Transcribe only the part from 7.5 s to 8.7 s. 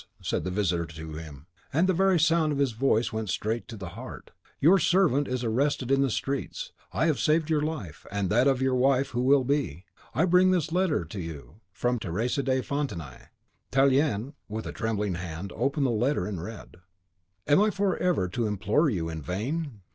your life, and that of